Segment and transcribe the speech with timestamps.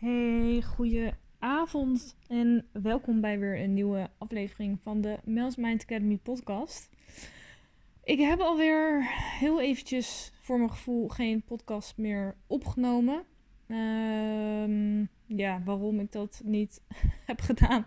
[0.00, 6.16] Hey, goeie avond en welkom bij weer een nieuwe aflevering van de Mel's Mind Academy
[6.16, 6.88] podcast.
[8.04, 9.04] Ik heb alweer
[9.38, 13.24] heel eventjes voor mijn gevoel geen podcast meer opgenomen.
[13.66, 16.82] Ehm, ja, waarom ik dat niet
[17.26, 17.84] heb gedaan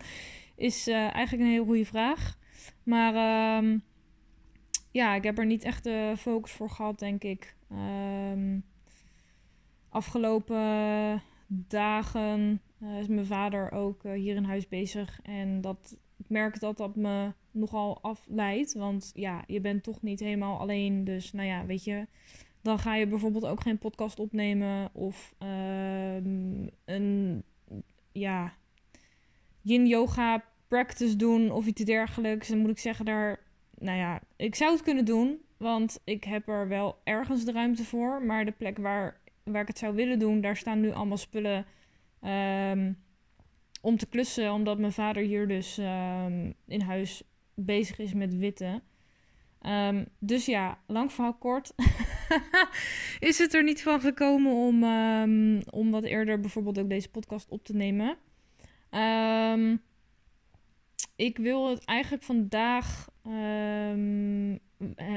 [0.56, 2.38] is eh, eigenlijk een hele goede vraag.
[2.82, 3.78] Maar ehm,
[4.90, 7.56] ja, ik heb er niet echt de focus voor gehad, denk ik.
[7.70, 8.58] Ehm,
[9.88, 15.20] afgelopen dagen uh, is mijn vader ook uh, hier in huis bezig.
[15.22, 18.74] En dat, ik merk dat dat me nogal afleidt.
[18.74, 21.04] Want ja, je bent toch niet helemaal alleen.
[21.04, 22.06] Dus nou ja, weet je.
[22.62, 24.90] Dan ga je bijvoorbeeld ook geen podcast opnemen.
[24.92, 26.14] Of uh,
[26.84, 27.42] een
[28.12, 28.52] ja,
[29.60, 31.50] yin yoga practice doen.
[31.50, 32.48] Of iets dergelijks.
[32.48, 33.40] Dan moet ik zeggen, daar.
[33.78, 35.38] Nou ja, ik zou het kunnen doen.
[35.56, 38.22] Want ik heb er wel ergens de ruimte voor.
[38.22, 41.66] Maar de plek waar waar ik het zou willen doen, daar staan nu allemaal spullen
[42.22, 43.02] um,
[43.80, 44.52] om te klussen.
[44.52, 47.22] Omdat mijn vader hier dus um, in huis
[47.54, 48.82] bezig is met witte.
[49.60, 51.74] Um, dus ja, lang verhaal kort.
[53.18, 54.84] is het er niet van gekomen om,
[55.70, 58.16] om wat eerder bijvoorbeeld ook deze podcast op te nemen.
[61.16, 63.08] ik wil het eigenlijk vandaag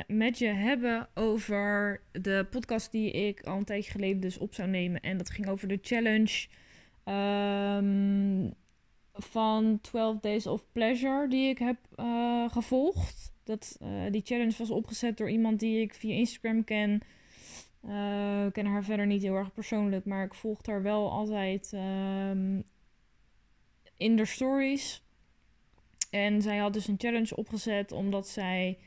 [0.07, 4.69] met je hebben over de podcast die ik al een tijdje geleden dus op zou
[4.69, 5.01] nemen.
[5.01, 6.47] En dat ging over de challenge
[7.05, 8.53] um,
[9.13, 13.31] van 12 Days of Pleasure die ik heb uh, gevolgd.
[13.43, 17.01] Dat, uh, die challenge was opgezet door iemand die ik via Instagram ken.
[17.85, 21.71] Uh, ik ken haar verder niet heel erg persoonlijk, maar ik volg haar wel altijd
[21.73, 22.63] um,
[23.97, 25.01] in de stories.
[26.09, 28.77] En zij had dus een challenge opgezet omdat zij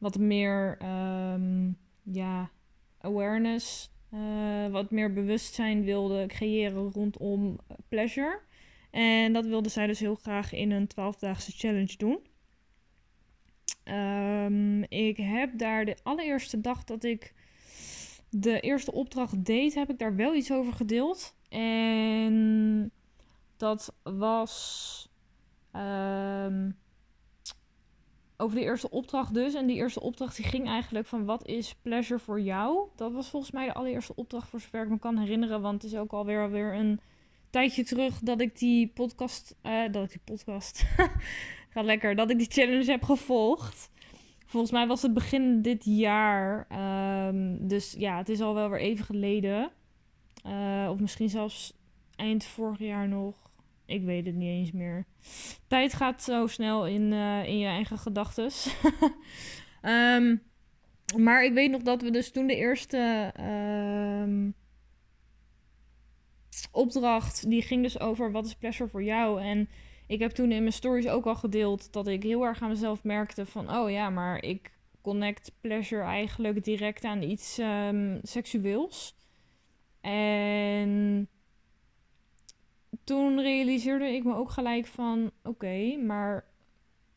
[0.00, 2.50] wat meer um, ja,
[2.98, 8.40] awareness, uh, wat meer bewustzijn wilde creëren rondom pleasure.
[8.90, 12.18] En dat wilde zij dus heel graag in een 12-daagse challenge doen.
[13.84, 17.34] Um, ik heb daar de allereerste dag dat ik
[18.30, 21.36] de eerste opdracht deed, heb ik daar wel iets over gedeeld.
[21.48, 22.90] En
[23.56, 25.08] dat was.
[25.72, 26.78] Um,
[28.40, 29.54] over de eerste opdracht dus.
[29.54, 32.88] En die eerste opdracht die ging eigenlijk van wat is pleasure voor jou?
[32.96, 35.60] Dat was volgens mij de allereerste opdracht voor zover ik me kan herinneren.
[35.60, 37.00] Want het is ook alweer alweer een
[37.50, 39.56] tijdje terug dat ik die podcast...
[39.62, 40.84] Uh, dat ik die podcast...
[41.72, 42.16] Gaat lekker.
[42.16, 43.90] Dat ik die challenge heb gevolgd.
[44.46, 46.66] Volgens mij was het begin dit jaar.
[47.28, 49.70] Um, dus ja, het is al wel weer even geleden.
[50.46, 51.72] Uh, of misschien zelfs
[52.16, 53.49] eind vorig jaar nog.
[53.90, 55.04] Ik weet het niet eens meer.
[55.66, 58.50] Tijd gaat zo snel in, uh, in je eigen gedachten.
[59.82, 60.42] um,
[61.24, 63.32] maar ik weet nog dat we dus toen de eerste
[64.24, 64.54] um,
[66.72, 69.42] opdracht, die ging dus over wat is pleasure voor jou.
[69.42, 69.68] En
[70.06, 73.04] ik heb toen in mijn stories ook al gedeeld dat ik heel erg aan mezelf
[73.04, 74.72] merkte van, oh ja, maar ik
[75.02, 79.18] connect pleasure eigenlijk direct aan iets um, seksueels.
[80.00, 81.28] En
[83.04, 86.44] toen realiseerde ik me ook gelijk van: oké, maar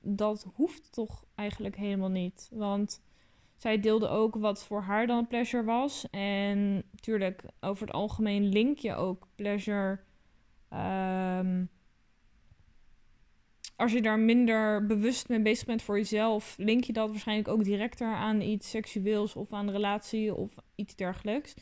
[0.02, 2.50] dat hoeft toch eigenlijk helemaal niet.
[2.54, 3.02] Want
[3.56, 6.10] zij deelde ook wat voor haar dan pleasure was.
[6.10, 10.00] En natuurlijk, over het algemeen link je ook pleasure.
[10.74, 11.70] Um,
[13.76, 17.64] als je daar minder bewust mee bezig bent voor jezelf, link je dat waarschijnlijk ook
[17.64, 21.54] directer aan iets seksueels of aan een relatie of iets dergelijks.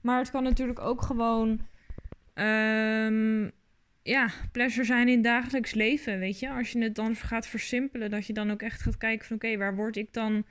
[0.00, 1.60] Maar het kan natuurlijk ook gewoon
[2.34, 3.52] um,
[4.06, 6.50] ja, pleasure zijn in dagelijks leven, weet je.
[6.50, 9.36] Als je het dan gaat versimpelen, dat je dan ook echt gaat kijken van...
[9.36, 10.44] oké, waar word ik dan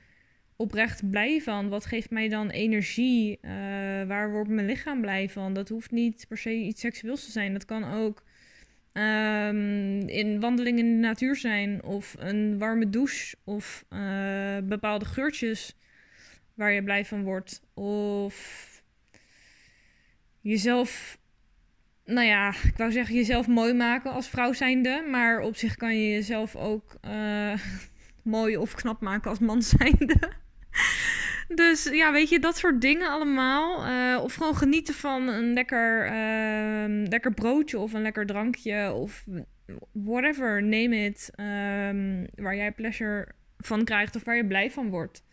[0.56, 1.70] oprecht blij van?
[1.70, 3.40] Wat geeft mij dan energie?
[3.42, 3.52] Uh,
[4.04, 5.54] waar wordt mijn lichaam blij van?
[5.54, 7.54] Dat hoeft niet per se iets seksueels te zijn.
[7.54, 8.24] Dat kan ook
[8.94, 11.84] um, in wandeling in de natuur zijn...
[11.84, 15.76] of een warme douche of uh, bepaalde geurtjes
[16.54, 17.62] waar je blij van wordt.
[17.74, 18.84] Of
[20.42, 21.18] jezelf
[22.06, 25.06] nou ja, ik wou zeggen jezelf mooi maken als vrouw zijnde.
[25.10, 27.54] Maar op zich kan je jezelf ook uh,
[28.24, 30.32] mooi of knap maken als man zijnde.
[31.62, 33.88] dus ja, weet je, dat soort dingen allemaal.
[33.88, 38.94] Uh, of gewoon genieten van een lekker, uh, lekker broodje of een lekker drankje.
[38.94, 39.26] Of
[39.92, 41.32] whatever, name it.
[41.36, 43.28] Um, waar jij pleasure
[43.58, 45.24] van krijgt of waar je blij van wordt.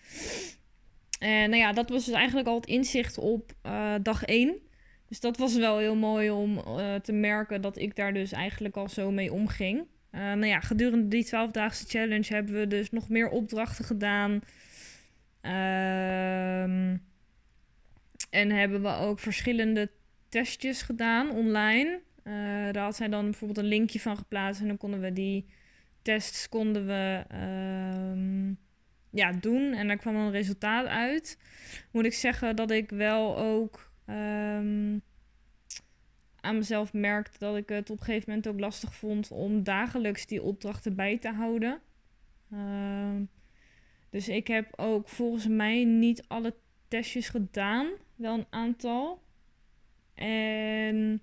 [1.18, 3.52] En nou ja, dat was dus eigenlijk al het inzicht op
[4.02, 4.70] dag 1.
[5.12, 8.76] Dus dat was wel heel mooi om uh, te merken dat ik daar dus eigenlijk
[8.76, 9.78] al zo mee omging.
[9.80, 14.40] Uh, nou ja, gedurende die 12-daagse challenge hebben we dus nog meer opdrachten gedaan.
[15.42, 16.62] Uh,
[18.30, 19.90] en hebben we ook verschillende
[20.28, 22.00] testjes gedaan online.
[22.24, 22.34] Uh,
[22.72, 25.46] daar had zij dan bijvoorbeeld een linkje van geplaatst en dan konden we die
[26.02, 28.48] tests konden we ehm,
[29.10, 31.38] ja, doen en daar kwam een resultaat uit.
[31.90, 34.98] Moet ik zeggen dat ik wel ook ehm,
[36.40, 40.26] aan mezelf merkte dat ik het op een gegeven moment ook lastig vond om dagelijks
[40.26, 41.80] die opdrachten bij te houden.
[42.50, 43.24] Ehm,
[44.10, 46.54] dus ik heb ook volgens mij niet alle
[46.88, 49.22] testjes gedaan, wel een aantal.
[50.14, 51.22] En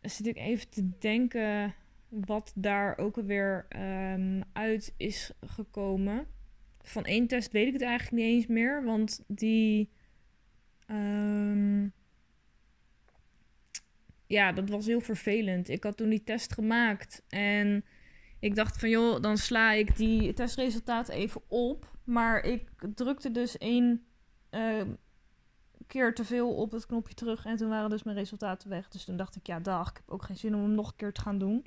[0.00, 1.74] zit ik even te denken
[2.08, 6.26] wat daar ook alweer um, uit is gekomen.
[6.82, 9.90] Van één test weet ik het eigenlijk niet eens meer, want die.
[10.90, 11.92] Um,
[14.26, 15.68] ja, dat was heel vervelend.
[15.68, 17.84] Ik had toen die test gemaakt en
[18.40, 21.96] ik dacht van joh, dan sla ik die testresultaten even op.
[22.04, 24.04] Maar ik drukte dus één
[24.50, 24.82] uh,
[25.86, 28.88] keer te veel op het knopje terug en toen waren dus mijn resultaten weg.
[28.88, 30.96] Dus toen dacht ik, ja dag, ik heb ook geen zin om hem nog een
[30.96, 31.66] keer te gaan doen.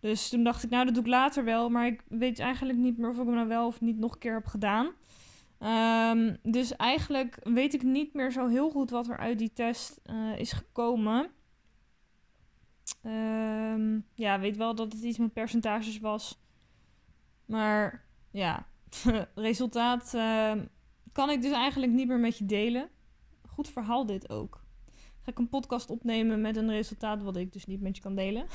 [0.00, 2.98] Dus toen dacht ik, nou dat doe ik later wel, maar ik weet eigenlijk niet
[2.98, 4.92] meer of ik hem nou wel of niet nog een keer heb gedaan.
[5.60, 10.00] Um, dus eigenlijk weet ik niet meer zo heel goed wat er uit die test
[10.04, 11.30] uh, is gekomen.
[13.02, 16.40] Um, ja, weet wel dat het iets met percentages was.
[17.44, 18.66] Maar ja,
[19.34, 20.52] resultaat uh,
[21.12, 22.88] kan ik dus eigenlijk niet meer met je delen.
[23.48, 24.64] Goed verhaal dit ook.
[25.22, 28.14] Ga ik een podcast opnemen met een resultaat wat ik dus niet met je kan
[28.14, 28.46] delen.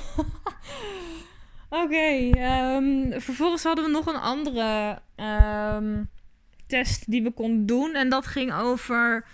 [1.83, 5.01] Oké, ehm, vervolgens hadden we nog een andere
[6.73, 7.95] test die we konden doen.
[7.95, 9.25] En dat ging over.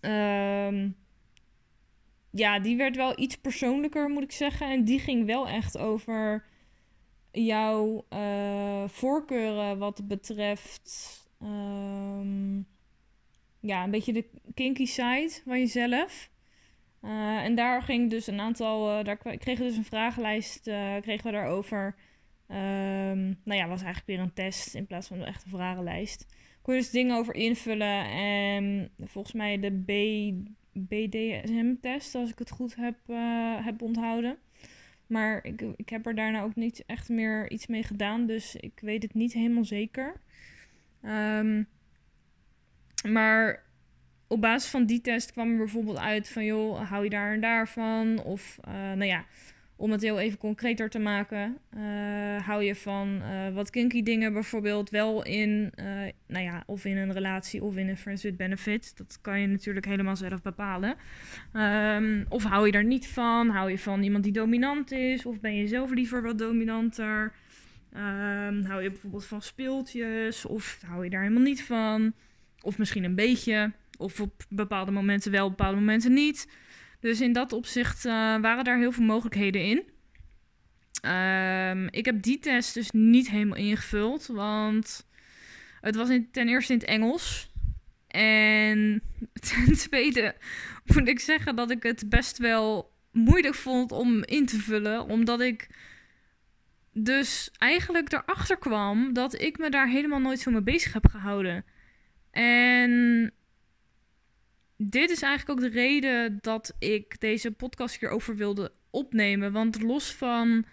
[0.00, 0.96] Um,
[2.30, 4.70] ja, die werd wel iets persoonlijker, moet ik zeggen.
[4.70, 6.44] En die ging wel echt over
[7.30, 11.28] jouw uh, voorkeuren wat betreft.
[11.42, 12.66] Um,
[13.60, 14.24] ja, een beetje de
[14.54, 16.30] kinky side van jezelf.
[17.02, 18.98] Uh, en daar ging dus een aantal.
[18.98, 20.62] Uh, daar kregen we dus een vragenlijst.
[21.00, 21.94] Kregen we daarover.
[22.48, 26.26] Um, nou ja, was eigenlijk weer een test in plaats van een echte vragenlijst.
[26.62, 28.04] Kon je dus dingen over invullen.
[28.10, 29.92] En volgens mij de B
[30.76, 34.38] BDSM-test, als ik het goed heb, uh, heb onthouden.
[35.06, 38.80] Maar ik, ik heb er daarna ook niet echt meer iets mee gedaan, dus ik
[38.80, 40.20] weet het niet helemaal zeker.
[41.02, 41.68] Um,
[43.08, 43.64] maar
[44.26, 47.40] op basis van die test kwam er bijvoorbeeld uit van, joh, hou je daar en
[47.40, 48.22] daar van?
[48.22, 49.24] Of, uh, nou ja,
[49.76, 51.82] om het heel even concreter te maken, uh,
[52.46, 55.86] hou je van uh, wat kinky dingen bijvoorbeeld wel in, uh,
[56.26, 58.96] nou ja, of in een relatie of in een friends with benefit.
[58.96, 60.94] Dat kan je natuurlijk helemaal zelf bepalen.
[61.52, 63.48] Um, of hou je daar niet van?
[63.48, 65.26] Hou je van iemand die dominant is?
[65.26, 67.32] Of ben je zelf liever wat dominanter?
[67.96, 70.46] Um, hou je bijvoorbeeld van speeltjes?
[70.46, 72.12] Of hou je daar helemaal niet van?
[72.60, 73.72] Of misschien een beetje.
[73.98, 76.48] Of op bepaalde momenten wel, op bepaalde momenten niet.
[77.06, 79.78] Dus in dat opzicht uh, waren daar heel veel mogelijkheden in.
[81.10, 85.08] Um, ik heb die test dus niet helemaal ingevuld, want
[85.80, 87.50] het was in, ten eerste in het Engels.
[88.06, 89.02] En
[89.50, 90.36] ten tweede
[90.84, 95.40] moet ik zeggen dat ik het best wel moeilijk vond om in te vullen, omdat
[95.40, 95.68] ik
[96.92, 101.64] dus eigenlijk erachter kwam dat ik me daar helemaal nooit zo mee bezig heb gehouden.
[102.30, 103.32] En
[104.76, 109.52] dit is eigenlijk ook de reden dat ik deze podcast hierover wilde opnemen.
[109.52, 110.64] Want los van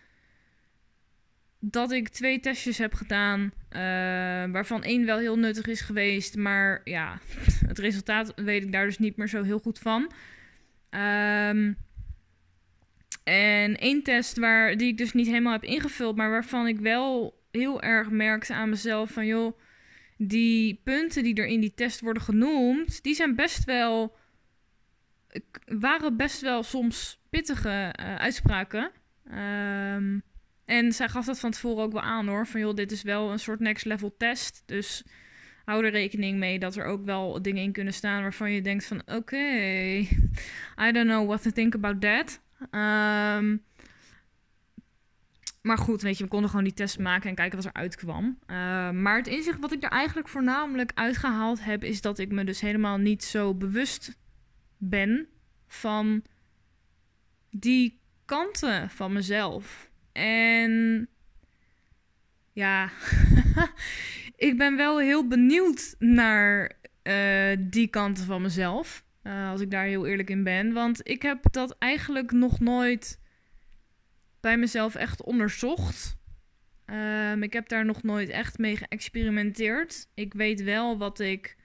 [1.60, 3.79] dat ik twee testjes heb gedaan, uh,
[4.51, 7.19] waarvan één wel heel nuttig is geweest, maar ja,
[7.67, 10.12] het resultaat weet ik daar dus niet meer zo heel goed van.
[10.89, 11.77] Um,
[13.24, 17.39] en één test waar, die ik dus niet helemaal heb ingevuld, maar waarvan ik wel
[17.51, 19.57] heel erg merkte aan mezelf van joh
[20.17, 24.15] die punten die er in die test worden genoemd, die zijn best wel.
[25.65, 28.91] waren best wel soms pittige uh, uitspraken.
[29.32, 30.24] Um,
[30.65, 32.48] en zij gaf dat van tevoren ook wel aan hoor.
[32.48, 34.63] Van joh, dit is wel een soort next level test.
[34.65, 35.03] Dus
[35.65, 38.86] hou er rekening mee dat er ook wel dingen in kunnen staan waarvan je denkt
[38.86, 39.38] van oké,
[40.88, 42.41] I don't know what to think about that.
[42.72, 43.63] Um,
[45.63, 48.25] maar goed, weet je, we konden gewoon die test maken en kijken wat er uitkwam.
[48.25, 48.55] Uh,
[48.91, 52.62] maar het inzicht wat ik er eigenlijk voornamelijk uitgehaald heb, is dat ik me dus
[52.62, 54.17] helemaal niet zo bewust
[54.77, 55.27] ben
[55.67, 56.24] van
[57.50, 59.91] die kanten van mezelf.
[60.12, 61.08] En
[62.51, 62.89] ja,
[64.36, 66.72] ik ben wel heel benieuwd naar
[67.03, 69.03] uh, die kanten van mezelf.
[69.24, 70.74] Uh, als ik daar heel eerlijk in ben.
[70.74, 73.20] Want ik heb dat eigenlijk nog nooit
[74.43, 76.17] bij mezelf echt onderzocht.
[76.85, 80.07] Um, ik heb daar nog nooit echt mee geëxperimenteerd.
[80.13, 81.57] Ik weet wel wat ik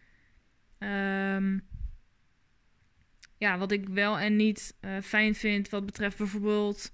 [0.78, 1.66] um,
[3.38, 6.92] ja, wat ik wel en niet uh, fijn vind wat betreft bijvoorbeeld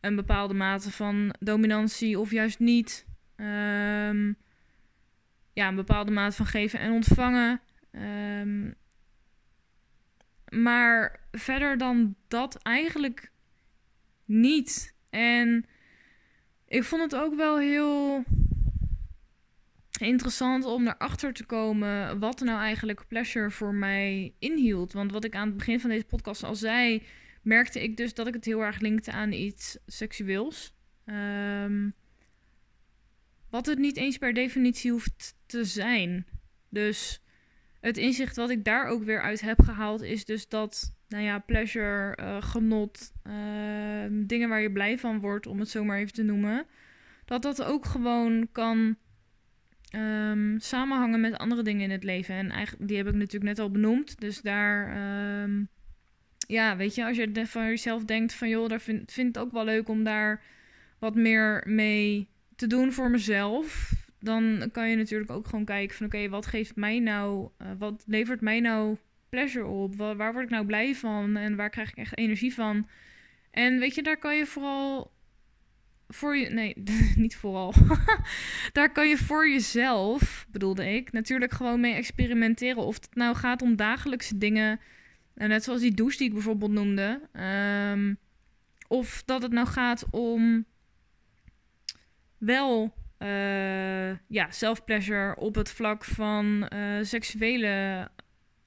[0.00, 3.06] een bepaalde mate van dominantie of juist niet.
[3.36, 4.32] Ehm,
[5.52, 7.60] ja, een bepaalde mate van geven en ontvangen.
[7.90, 8.70] Ehm,
[10.62, 13.30] maar verder dan dat eigenlijk
[14.24, 14.93] niet.
[15.14, 15.66] En
[16.66, 18.24] ik vond het ook wel heel
[20.00, 24.92] interessant om erachter te komen wat nou eigenlijk pleasure voor mij inhield.
[24.92, 27.02] Want wat ik aan het begin van deze podcast al zei,
[27.42, 30.74] merkte ik dus dat ik het heel erg linkte aan iets seksueels.
[31.04, 31.94] Um,
[33.50, 36.26] wat het niet eens per definitie hoeft te zijn.
[36.68, 37.22] Dus
[37.80, 41.38] het inzicht wat ik daar ook weer uit heb gehaald is dus dat, nou ja,
[41.38, 43.32] pleasure, uh, genot, uh,
[44.10, 46.66] dingen waar je blij van wordt, om het zo maar even te noemen,
[47.24, 48.96] dat dat ook gewoon kan
[49.96, 52.34] um, samenhangen met andere dingen in het leven.
[52.34, 54.20] En eigenlijk, die heb ik natuurlijk net al benoemd.
[54.20, 54.96] Dus daar,
[55.42, 55.68] um,
[56.46, 59.44] ja, weet je, als je van jezelf denkt van, joh, daar vind, vind ik het
[59.44, 60.42] ook wel leuk om daar
[60.98, 63.92] wat meer mee te doen voor mezelf.
[64.20, 68.02] Dan kan je natuurlijk ook gewoon kijken van, oké, wat geeft mij nou, uh, wat
[68.06, 68.96] levert mij nou
[69.34, 69.96] pleasure op?
[69.96, 71.36] Waar, waar word ik nou blij van?
[71.36, 72.88] En waar krijg ik echt energie van?
[73.50, 75.12] En weet je, daar kan je vooral
[76.08, 76.48] voor je.
[76.48, 76.74] Nee,
[77.16, 77.74] niet vooral.
[78.72, 82.82] Daar kan je voor jezelf, bedoelde ik, natuurlijk gewoon mee experimenteren.
[82.82, 84.80] Of het nou gaat om dagelijkse dingen.
[85.34, 87.20] Eh, net zoals die douche die ik bijvoorbeeld noemde.
[87.92, 88.18] Um,
[88.88, 90.64] of dat het nou gaat om
[92.38, 98.08] wel uh, ja, self-pleasure op het vlak van uh, seksuele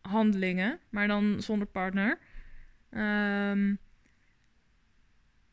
[0.08, 2.20] handelingen, maar dan zonder partner.
[2.92, 3.80] Um,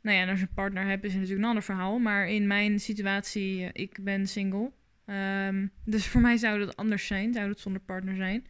[0.01, 1.99] nou ja, als je een partner hebt, is het natuurlijk een ander verhaal.
[1.99, 4.73] Maar in mijn situatie, uh, ik ben single.
[5.07, 7.33] Um, dus voor mij zou het anders zijn.
[7.33, 8.47] Zou het zonder partner zijn.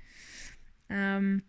[0.86, 1.44] Um,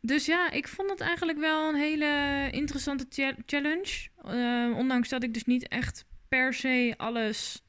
[0.00, 3.06] dus ja, ik vond het eigenlijk wel een hele interessante
[3.46, 4.08] challenge.
[4.76, 7.64] Ondanks dat ik dus niet echt per se alles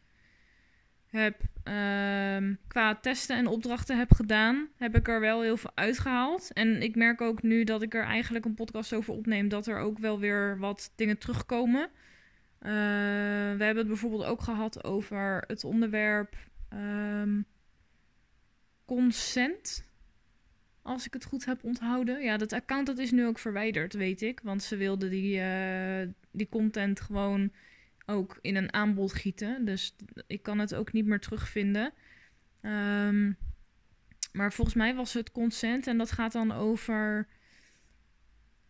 [1.05, 6.53] heb uh, qua testen en opdrachten heb gedaan, heb ik er wel heel veel uitgehaald.
[6.53, 9.79] En ik merk ook nu dat ik er eigenlijk een podcast over opneem, dat er
[9.79, 11.89] ook wel weer wat dingen terugkomen.
[12.61, 12.71] Uh,
[13.57, 16.35] we hebben het bijvoorbeeld ook gehad over het onderwerp
[16.73, 17.45] um,
[18.85, 19.85] consent.
[20.81, 22.21] Als ik het goed heb onthouden.
[22.21, 24.39] Ja, dat account dat is nu ook verwijderd, weet ik.
[24.43, 27.51] Want ze wilden die, uh, die content gewoon
[28.09, 29.65] ook in een aanbod gieten.
[29.65, 29.95] Dus
[30.27, 31.93] ik kan het ook niet meer terugvinden.
[32.61, 33.37] Um,
[34.31, 37.27] maar volgens mij was het consent en dat gaat dan over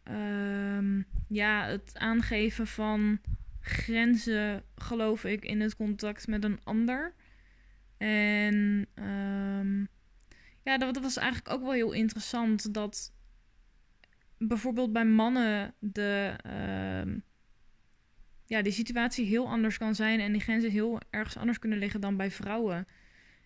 [0.03, 3.19] um, ja, het aangeven van
[3.59, 7.13] grenzen, geloof ik, in het contact met een ander.
[7.97, 9.87] En um,
[10.63, 13.13] ja, dat, dat was eigenlijk ook wel heel interessant dat
[14.37, 16.35] bijvoorbeeld bij mannen de
[18.47, 22.01] ja, die situatie heel anders kan zijn en die grenzen heel ergens anders kunnen liggen
[22.01, 22.87] dan bij vrouwen.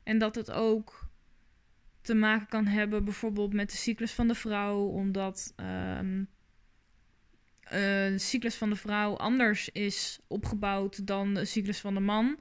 [0.04, 1.10] En dat het ook
[2.02, 5.54] te maken kan hebben bijvoorbeeld met de cyclus van de vrouw, omdat
[6.00, 6.30] um,
[7.70, 12.40] de cyclus van de vrouw anders is opgebouwd dan de cyclus van de man.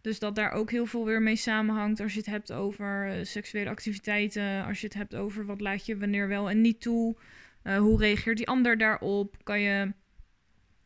[0.00, 3.24] Dus dat daar ook heel veel weer mee samenhangt als je het hebt over uh,
[3.24, 7.16] seksuele activiteiten, als je het hebt over wat laat je wanneer wel en niet toe,
[7.64, 9.92] uh, hoe reageert die ander daarop, kan je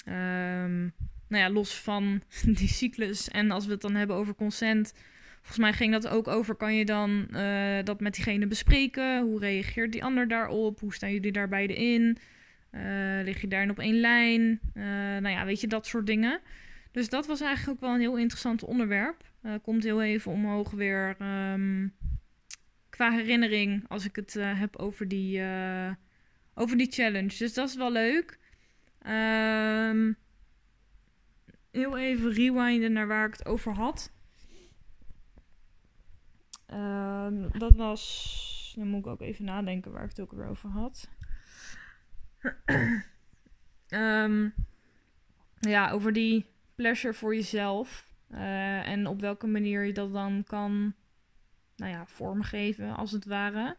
[0.08, 0.92] Um,
[1.32, 2.22] nou ja, los van
[2.58, 3.28] die cyclus.
[3.28, 4.94] En als we het dan hebben over consent.
[5.36, 9.22] Volgens mij ging dat ook over, kan je dan uh, dat met diegene bespreken?
[9.22, 10.80] Hoe reageert die ander daarop?
[10.80, 12.18] Hoe staan jullie daar beide in?
[12.72, 12.80] Uh,
[13.22, 14.60] lig je daarin op één lijn?
[14.74, 16.40] Uh, nou ja, weet je, dat soort dingen.
[16.92, 19.24] Dus dat was eigenlijk ook wel een heel interessant onderwerp.
[19.62, 21.16] komt heel even omhoog weer
[21.52, 21.94] um,
[22.90, 25.42] qua herinnering als ik het heb over die,
[26.54, 27.38] over die challenge.
[27.38, 28.38] Dus dat is wel leuk.
[29.06, 30.16] Um,
[31.70, 34.12] heel even rewinden naar waar ik het over had.
[36.72, 38.72] Um, dat was.
[38.76, 41.08] Dan moet ik ook even nadenken waar ik het ook weer over had.
[43.88, 44.54] um,
[45.74, 48.10] ja, over die pleasure voor jezelf.
[48.30, 50.94] Uh, en op welke manier je dat dan kan
[51.76, 53.76] nou ja, vormgeven, als het ware.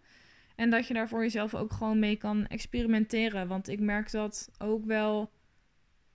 [0.64, 3.48] En dat je daar voor jezelf ook gewoon mee kan experimenteren.
[3.48, 5.32] Want ik merk dat ook wel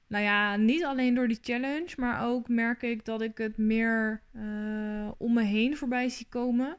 [0.06, 4.22] nou ja, niet alleen door die challenge, maar ook merk ik dat ik het meer
[4.32, 6.78] uh, om me heen voorbij zie komen.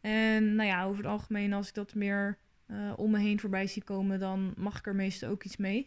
[0.00, 3.66] En nou ja, over het algemeen, als ik dat meer uh, om me heen voorbij
[3.66, 5.86] zie komen, dan mag ik er meestal ook iets mee.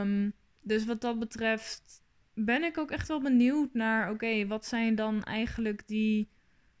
[0.00, 0.32] um,
[0.70, 2.02] dus wat dat betreft
[2.34, 6.28] ben ik ook echt wel benieuwd naar, oké, wat zijn dan eigenlijk die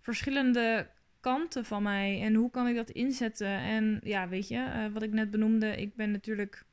[0.00, 0.92] verschillende
[1.24, 3.58] kanten van mij en hoe kan ik dat inzetten?
[3.58, 6.64] En ja, weet je, eh, wat ik net benoemde, ik ben natuurlijk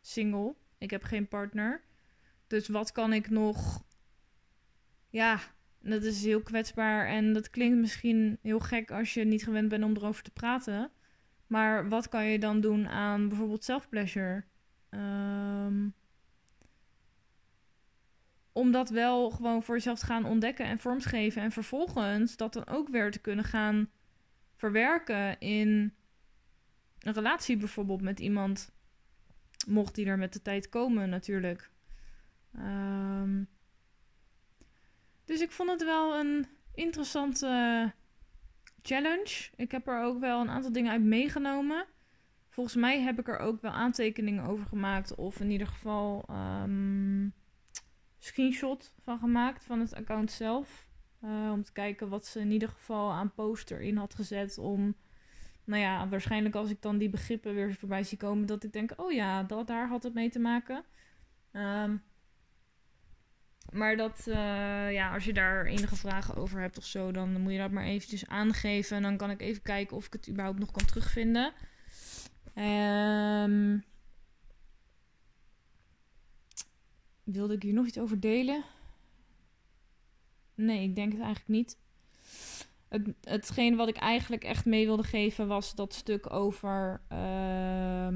[0.00, 0.54] single.
[0.78, 1.82] Ik heb geen partner.
[2.46, 3.84] Dus wat kan ik nog?
[5.10, 5.40] Ja,
[5.80, 9.84] dat is heel kwetsbaar en dat klinkt misschien heel gek als je niet gewend bent
[9.84, 10.90] om erover te praten.
[11.46, 14.44] Maar wat kan je dan doen aan bijvoorbeeld self-pleasure?
[14.90, 15.88] Ehm,
[18.52, 21.42] om dat wel gewoon voor jezelf te gaan ontdekken en vormgeven.
[21.42, 23.90] En vervolgens dat dan ook weer te kunnen gaan
[24.56, 25.94] verwerken in
[26.98, 28.72] een relatie bijvoorbeeld met iemand.
[29.66, 31.70] Mocht die er met de tijd komen natuurlijk.
[32.56, 33.48] Um,
[35.24, 37.92] dus ik vond het wel een interessante
[38.82, 39.50] challenge.
[39.56, 41.86] Ik heb er ook wel een aantal dingen uit meegenomen.
[42.48, 45.14] Volgens mij heb ik er ook wel aantekeningen over gemaakt.
[45.14, 47.09] Of in ieder geval um,
[48.20, 50.88] screenshot van gemaakt van het account zelf.
[51.24, 54.58] Uh, om te kijken wat ze in ieder geval aan poster in had gezet.
[54.58, 54.94] Om,
[55.64, 58.92] nou ja, waarschijnlijk als ik dan die begrippen weer voorbij zie komen, dat ik denk:
[58.96, 60.84] oh ja, dat, daar had het mee te maken.
[61.52, 62.02] Um,
[63.70, 67.52] maar dat, uh, ja, als je daar enige vragen over hebt of zo, dan moet
[67.52, 68.96] je dat maar eventjes aangeven.
[68.96, 71.52] En dan kan ik even kijken of ik het überhaupt nog kan terugvinden.
[72.54, 73.84] Um,
[77.32, 78.64] wilde ik hier nog iets over delen?
[80.54, 81.78] Nee, ik denk het eigenlijk niet.
[82.88, 88.08] Het, hetgeen wat ik eigenlijk echt mee wilde geven was dat stuk over uh,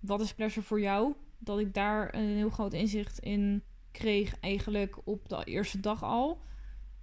[0.00, 1.14] wat is pleasure voor jou.
[1.38, 6.40] Dat ik daar een heel groot inzicht in kreeg eigenlijk op de eerste dag al.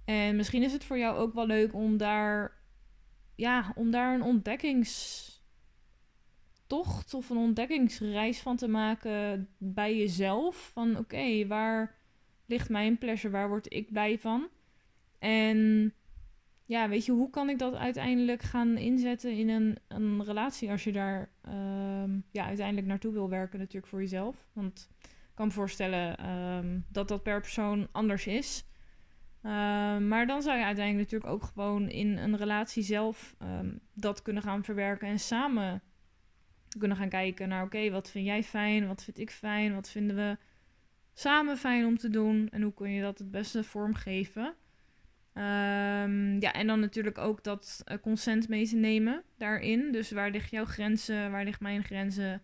[0.04, 2.52] En misschien is het voor jou ook wel leuk om daar,
[3.34, 4.22] ja, om daar een
[6.78, 10.70] ontdekkingstocht of een ontdekkingsreis van te maken bij jezelf.
[10.72, 11.94] Van oké, waar
[12.46, 13.32] ligt mijn pleasure?
[13.32, 14.48] Waar word ik blij van?
[15.18, 15.92] En
[16.64, 20.84] ja, weet je, hoe kan ik dat uiteindelijk gaan inzetten in een, een relatie als
[20.84, 24.46] je daar um, ja, uiteindelijk naartoe wil werken, natuurlijk voor jezelf?
[24.52, 24.90] Want
[25.34, 28.64] kan me voorstellen ehm, dat dat per persoon anders is.
[29.42, 34.22] Ehm, maar dan zou je uiteindelijk natuurlijk ook gewoon in een relatie zelf ehm, dat
[34.22, 35.82] kunnen gaan verwerken en samen
[36.78, 40.16] kunnen gaan kijken naar oké, wat vind jij fijn, wat vind ik fijn, wat vinden
[40.16, 40.36] we
[41.14, 44.54] samen fijn om te doen en hoe kun je dat het beste vormgeven.
[46.40, 49.92] ja, en dan natuurlijk ook dat uh, consent mee te nemen daarin.
[49.92, 52.42] Dus waar liggen jouw grenzen, waar liggen mijn grenzen?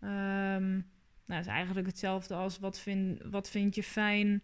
[0.00, 4.42] Nou, het is eigenlijk hetzelfde als wat vind, wat vind je fijn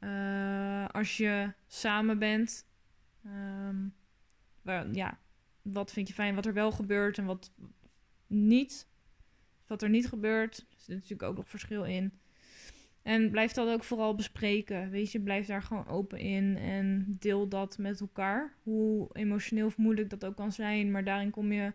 [0.00, 2.66] uh, als je samen bent.
[3.26, 3.94] Um,
[4.62, 5.18] waar, ja,
[5.62, 7.52] wat vind je fijn wat er wel gebeurt en wat
[8.28, 8.86] niet.
[9.66, 10.58] Wat er niet gebeurt.
[10.58, 12.12] Er zit natuurlijk ook nog verschil in.
[13.02, 14.90] En blijf dat ook vooral bespreken.
[14.90, 18.54] Weet je, blijf daar gewoon open in en deel dat met elkaar.
[18.62, 20.90] Hoe emotioneel of moeilijk dat ook kan zijn.
[20.90, 21.72] Maar daarin kom je,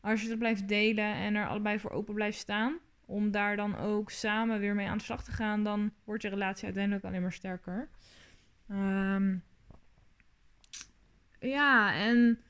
[0.00, 3.76] als je het blijft delen en er allebei voor open blijft staan, om daar dan
[3.76, 7.22] ook samen weer mee aan de slag te gaan, dan wordt je relatie uiteindelijk alleen
[7.22, 7.88] maar sterker.
[8.70, 9.42] Um,
[11.40, 12.40] ja, en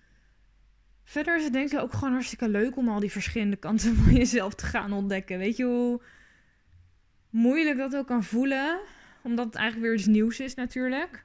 [1.07, 4.14] verder is het denk ik ook gewoon hartstikke leuk om al die verschillende kanten van
[4.23, 5.38] jezelf te gaan ontdekken.
[5.38, 6.03] Weet je hoe
[7.31, 8.81] moeilijk dat ook kan voelen,
[9.23, 11.25] omdat het eigenlijk weer iets nieuws is natuurlijk.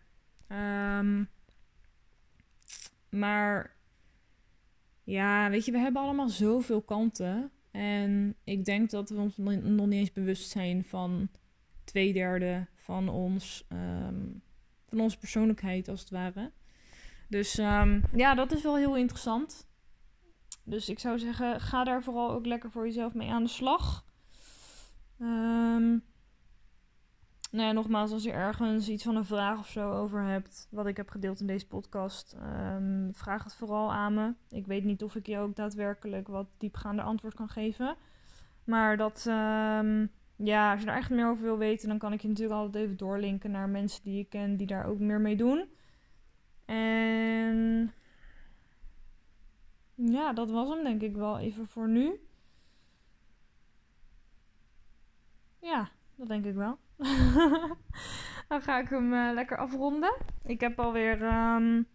[0.50, 1.30] Um,
[3.10, 3.76] maar
[5.04, 7.52] ja, weet je, we hebben allemaal zoveel kanten.
[7.72, 11.30] En ik denk dat we ons nog niet eens bewust zijn van
[11.84, 14.24] twee derde van, ons, ehm,
[14.88, 16.52] van onze persoonlijkheid, als het ware.
[17.28, 19.71] Dus um, ja, dat is wel heel interessant.
[20.72, 24.06] Dus ik zou zeggen, ga daar vooral ook lekker voor jezelf mee aan de slag.
[25.20, 26.04] Um,
[27.52, 30.86] nou ja, nogmaals, als je ergens iets van een vraag of zo over hebt, wat
[30.86, 32.36] ik heb gedeeld in deze podcast,
[32.76, 34.34] um, vraag het vooral aan me.
[34.50, 37.96] Ik weet niet of ik je ook daadwerkelijk wat diepgaande antwoord kan geven.
[38.64, 42.22] Maar dat, um, ja, als je er echt meer over wil weten, dan kan ik
[42.22, 45.36] je natuurlijk altijd even doorlinken naar mensen die ik ken die daar ook meer mee
[45.36, 45.66] doen.
[46.66, 47.92] En
[50.10, 52.20] ja, dat was hem denk ik wel even voor nu.
[55.60, 56.78] Ja, dat denk ik wel.
[58.48, 60.16] dan ga ik hem uh, lekker afronden.
[60.44, 61.88] Ik heb alweer um,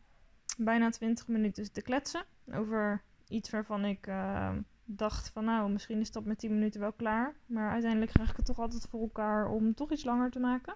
[0.59, 4.53] bijna 20 minuten te kletsen over iets waarvan ik uh,
[4.85, 7.37] dacht van nou, misschien is dat met 10 minuten wel klaar.
[7.47, 10.75] Maar uiteindelijk krijg ik het toch altijd voor elkaar om toch iets langer te maken.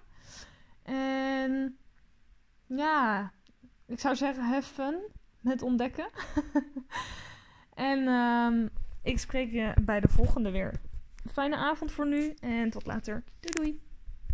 [0.83, 1.77] En
[2.65, 3.31] ja,
[3.85, 4.95] ik zou zeggen, fun
[5.41, 6.07] met ontdekken.
[7.73, 8.69] en um,
[9.03, 10.73] ik spreek je bij de volgende weer.
[11.31, 13.23] Fijne avond voor nu en tot later.
[13.39, 13.90] Doei doei.